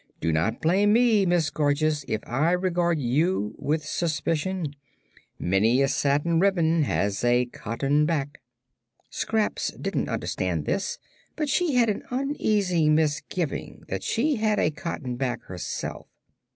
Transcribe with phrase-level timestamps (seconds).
[0.19, 4.73] "Do not blame me, Miss Gorgeous, if I regard you with suspicion.
[5.37, 8.41] Many a satin ribbon has a cotton back."
[9.11, 10.97] Scraps didn't understand this,
[11.35, 16.07] but she had an uneasy misgiving that she had a cotton back herself.